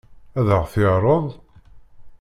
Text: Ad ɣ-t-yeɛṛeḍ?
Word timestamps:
Ad 0.39 0.49
ɣ-t-yeɛṛeḍ? 0.59 1.25